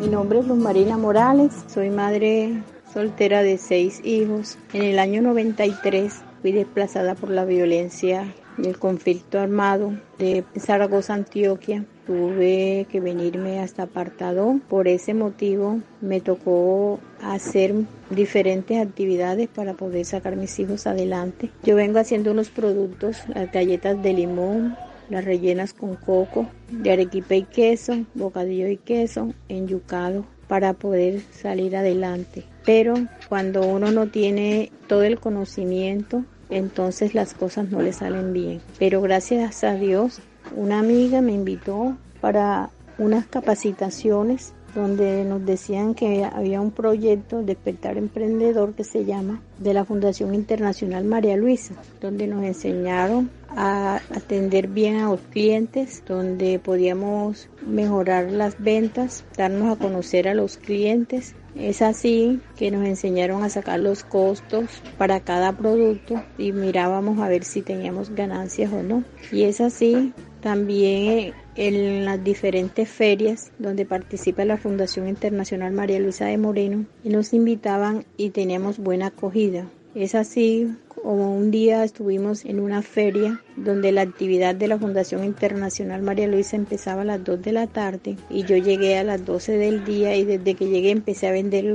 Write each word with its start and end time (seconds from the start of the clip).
Mi 0.00 0.06
nombre 0.06 0.38
es 0.38 0.46
Luz 0.46 0.58
Marina 0.58 0.96
Morales, 0.96 1.52
soy 1.66 1.90
madre 1.90 2.62
soltera 2.92 3.42
de 3.42 3.58
seis 3.58 4.00
hijos. 4.04 4.56
En 4.72 4.82
el 4.82 5.00
año 5.00 5.22
93 5.22 6.14
fui 6.40 6.52
desplazada 6.52 7.16
por 7.16 7.30
la 7.30 7.44
violencia 7.44 8.32
y 8.58 8.68
el 8.68 8.78
conflicto 8.78 9.40
armado 9.40 9.92
de 10.18 10.44
Zaragoza, 10.56 11.14
Antioquia. 11.14 11.84
Tuve 12.06 12.86
que 12.88 13.00
venirme 13.00 13.58
hasta 13.58 13.82
Apartado. 13.82 14.60
Por 14.68 14.86
ese 14.86 15.14
motivo 15.14 15.80
me 16.00 16.20
tocó 16.20 17.00
hacer 17.20 17.74
diferentes 18.08 18.80
actividades 18.80 19.48
para 19.48 19.74
poder 19.74 20.04
sacar 20.04 20.36
mis 20.36 20.60
hijos 20.60 20.86
adelante. 20.86 21.50
Yo 21.64 21.74
vengo 21.74 21.98
haciendo 21.98 22.30
unos 22.30 22.50
productos, 22.50 23.18
las 23.34 23.50
galletas 23.50 24.00
de 24.00 24.12
limón, 24.12 24.76
las 25.10 25.24
rellenas 25.24 25.72
con 25.72 25.96
coco, 25.96 26.48
de 26.70 26.92
arequipe 26.92 27.36
y 27.36 27.42
queso, 27.44 28.04
bocadillo 28.14 28.68
y 28.68 28.76
queso, 28.76 29.32
enyucado 29.48 30.24
para 30.48 30.72
poder 30.72 31.20
salir 31.32 31.76
adelante. 31.76 32.44
Pero 32.64 32.94
cuando 33.28 33.66
uno 33.66 33.90
no 33.92 34.08
tiene 34.08 34.72
todo 34.86 35.02
el 35.02 35.20
conocimiento, 35.20 36.24
entonces 36.50 37.14
las 37.14 37.34
cosas 37.34 37.70
no 37.70 37.82
le 37.82 37.92
salen 37.92 38.32
bien. 38.32 38.60
Pero 38.78 39.00
gracias 39.00 39.64
a 39.64 39.74
Dios, 39.74 40.20
una 40.56 40.78
amiga 40.78 41.20
me 41.20 41.32
invitó 41.32 41.96
para 42.20 42.70
unas 42.98 43.26
capacitaciones 43.26 44.54
donde 44.74 45.24
nos 45.24 45.44
decían 45.44 45.94
que 45.94 46.24
había 46.24 46.60
un 46.60 46.70
proyecto 46.70 47.42
Despertar 47.42 47.96
Emprendedor 47.96 48.74
que 48.74 48.84
se 48.84 49.04
llama 49.04 49.40
de 49.58 49.74
la 49.74 49.84
Fundación 49.84 50.34
Internacional 50.34 51.04
María 51.04 51.36
Luisa, 51.36 51.74
donde 52.00 52.26
nos 52.26 52.44
enseñaron 52.44 53.30
a 53.50 54.00
atender 54.14 54.68
bien 54.68 54.96
a 54.96 55.10
los 55.10 55.20
clientes, 55.20 56.02
donde 56.06 56.58
podíamos 56.58 57.48
mejorar 57.66 58.30
las 58.30 58.62
ventas, 58.62 59.24
darnos 59.36 59.76
a 59.76 59.80
conocer 59.80 60.28
a 60.28 60.34
los 60.34 60.56
clientes. 60.56 61.34
Es 61.54 61.82
así 61.82 62.40
que 62.56 62.70
nos 62.70 62.86
enseñaron 62.86 63.42
a 63.42 63.48
sacar 63.48 63.80
los 63.80 64.04
costos 64.04 64.82
para 64.96 65.20
cada 65.20 65.56
producto 65.56 66.22
y 66.36 66.52
mirábamos 66.52 67.18
a 67.18 67.28
ver 67.28 67.44
si 67.44 67.62
teníamos 67.62 68.10
ganancias 68.10 68.72
o 68.72 68.82
no. 68.82 69.02
Y 69.32 69.42
es 69.44 69.60
así 69.60 70.12
también 70.40 71.32
en 71.56 72.04
las 72.04 72.22
diferentes 72.22 72.88
ferias 72.88 73.50
donde 73.58 73.84
participa 73.84 74.44
la 74.44 74.56
Fundación 74.56 75.08
Internacional 75.08 75.72
María 75.72 75.98
Luisa 75.98 76.26
de 76.26 76.38
Moreno 76.38 76.86
y 77.02 77.08
nos 77.08 77.32
invitaban 77.32 78.04
y 78.16 78.30
teníamos 78.30 78.78
buena 78.78 79.06
acogida. 79.06 79.66
Es 79.94 80.14
así 80.14 80.68
como 81.08 81.34
un 81.34 81.50
día 81.50 81.84
estuvimos 81.84 82.44
en 82.44 82.60
una 82.60 82.82
feria 82.82 83.40
donde 83.56 83.92
la 83.92 84.02
actividad 84.02 84.54
de 84.54 84.68
la 84.68 84.78
Fundación 84.78 85.24
Internacional 85.24 86.02
María 86.02 86.26
Luisa 86.26 86.54
empezaba 86.54 87.00
a 87.00 87.06
las 87.06 87.24
2 87.24 87.40
de 87.40 87.52
la 87.52 87.66
tarde 87.66 88.18
y 88.28 88.42
yo 88.42 88.58
llegué 88.58 88.98
a 88.98 89.04
las 89.04 89.24
12 89.24 89.56
del 89.56 89.86
día 89.86 90.14
y 90.16 90.26
desde 90.26 90.52
que 90.52 90.68
llegué 90.68 90.90
empecé 90.90 91.26
a 91.26 91.32
vender 91.32 91.74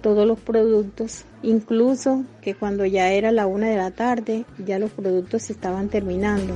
todos 0.00 0.28
los 0.28 0.38
productos, 0.38 1.24
incluso 1.42 2.22
que 2.40 2.54
cuando 2.54 2.86
ya 2.86 3.10
era 3.10 3.32
la 3.32 3.48
1 3.48 3.66
de 3.66 3.76
la 3.76 3.90
tarde 3.90 4.44
ya 4.64 4.78
los 4.78 4.92
productos 4.92 5.42
se 5.42 5.54
estaban 5.54 5.88
terminando. 5.88 6.54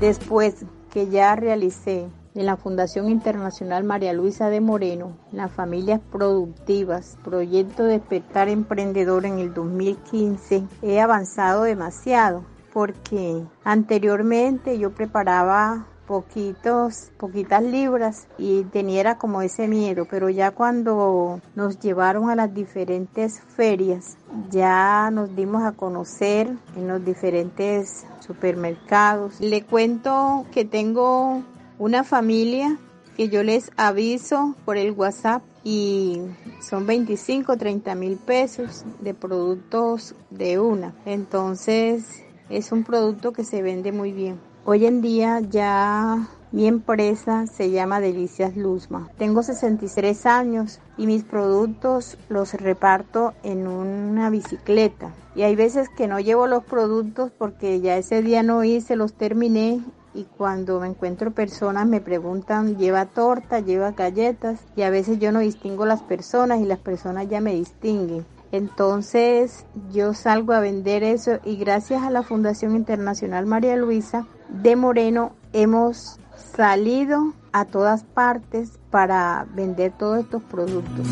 Después 0.00 0.56
que 0.92 1.08
ya 1.08 1.36
realicé 1.36 2.06
en 2.34 2.46
la 2.46 2.56
Fundación 2.56 3.08
Internacional 3.08 3.84
María 3.84 4.12
Luisa 4.12 4.48
de 4.48 4.60
Moreno, 4.60 5.16
las 5.32 5.52
familias 5.52 6.00
productivas, 6.10 7.18
proyecto 7.22 7.84
de 7.84 7.98
despertar 7.98 8.48
emprendedor 8.48 9.26
en 9.26 9.38
el 9.38 9.52
2015, 9.52 10.64
he 10.82 11.00
avanzado 11.00 11.62
demasiado 11.64 12.44
porque 12.72 13.44
anteriormente 13.64 14.78
yo 14.78 14.92
preparaba 14.92 15.86
poquitos, 16.06 17.10
poquitas 17.16 17.62
libras 17.62 18.26
y 18.36 18.64
tenía 18.64 19.16
como 19.16 19.42
ese 19.42 19.68
miedo, 19.68 20.06
pero 20.10 20.28
ya 20.28 20.50
cuando 20.50 21.40
nos 21.54 21.78
llevaron 21.80 22.28
a 22.28 22.36
las 22.36 22.52
diferentes 22.52 23.40
ferias, 23.40 24.16
ya 24.50 25.10
nos 25.10 25.34
dimos 25.34 25.62
a 25.62 25.72
conocer 25.72 26.50
en 26.76 26.88
los 26.88 27.04
diferentes 27.04 28.06
supermercados. 28.20 29.40
Le 29.40 29.62
cuento 29.64 30.44
que 30.52 30.64
tengo 30.64 31.42
una 31.82 32.04
familia 32.04 32.78
que 33.16 33.28
yo 33.28 33.42
les 33.42 33.72
aviso 33.76 34.54
por 34.64 34.76
el 34.76 34.92
WhatsApp 34.92 35.42
y 35.64 36.20
son 36.60 36.86
25, 36.86 37.56
30 37.56 37.96
mil 37.96 38.18
pesos 38.18 38.84
de 39.00 39.14
productos 39.14 40.14
de 40.30 40.60
una. 40.60 40.94
Entonces 41.06 42.22
es 42.48 42.70
un 42.70 42.84
producto 42.84 43.32
que 43.32 43.42
se 43.42 43.62
vende 43.62 43.90
muy 43.90 44.12
bien. 44.12 44.38
Hoy 44.64 44.86
en 44.86 45.02
día 45.02 45.40
ya 45.40 46.28
mi 46.52 46.68
empresa 46.68 47.48
se 47.48 47.72
llama 47.72 47.98
Delicias 47.98 48.56
Luzma. 48.56 49.10
Tengo 49.18 49.42
63 49.42 50.24
años 50.26 50.78
y 50.96 51.08
mis 51.08 51.24
productos 51.24 52.16
los 52.28 52.54
reparto 52.54 53.34
en 53.42 53.66
una 53.66 54.30
bicicleta. 54.30 55.12
Y 55.34 55.42
hay 55.42 55.56
veces 55.56 55.88
que 55.88 56.06
no 56.06 56.20
llevo 56.20 56.46
los 56.46 56.62
productos 56.62 57.32
porque 57.36 57.80
ya 57.80 57.96
ese 57.96 58.22
día 58.22 58.44
no 58.44 58.62
hice, 58.62 58.94
los 58.94 59.14
terminé 59.14 59.80
y 60.14 60.24
cuando 60.24 60.80
me 60.80 60.88
encuentro 60.88 61.30
personas 61.30 61.86
me 61.86 62.00
preguntan, 62.00 62.76
lleva 62.76 63.06
torta, 63.06 63.60
lleva 63.60 63.92
galletas 63.92 64.60
y 64.76 64.82
a 64.82 64.90
veces 64.90 65.18
yo 65.18 65.32
no 65.32 65.40
distingo 65.40 65.86
las 65.86 66.02
personas 66.02 66.60
y 66.60 66.64
las 66.64 66.78
personas 66.78 67.28
ya 67.28 67.40
me 67.40 67.54
distinguen. 67.54 68.26
Entonces 68.52 69.64
yo 69.90 70.12
salgo 70.12 70.52
a 70.52 70.60
vender 70.60 71.02
eso 71.02 71.38
y 71.44 71.56
gracias 71.56 72.02
a 72.02 72.10
la 72.10 72.22
Fundación 72.22 72.76
Internacional 72.76 73.46
María 73.46 73.76
Luisa 73.76 74.26
de 74.48 74.76
Moreno 74.76 75.32
hemos 75.54 76.18
salido 76.54 77.32
a 77.52 77.64
todas 77.64 78.04
partes 78.04 78.78
para 78.90 79.46
vender 79.54 79.92
todos 79.96 80.20
estos 80.20 80.42
productos. 80.42 81.06